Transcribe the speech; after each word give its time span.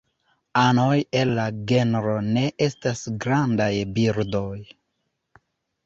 Anoj 0.61 0.95
el 1.19 1.33
la 1.41 1.45
genro 1.73 2.17
ne 2.31 2.47
estas 2.71 3.05
grandaj 3.27 3.71
birdoj. 4.01 4.53